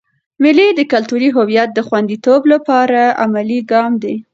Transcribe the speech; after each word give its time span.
مېلې 0.41 0.67
د 0.75 0.81
کلتوري 0.91 1.29
هویت 1.37 1.69
د 1.73 1.79
خونديتوب 1.87 2.41
له 2.51 2.57
پاره 2.67 3.03
عملي 3.23 3.59
ګام 3.71 3.91
دئ. 4.03 4.15